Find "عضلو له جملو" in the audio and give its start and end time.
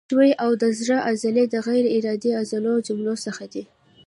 2.39-3.13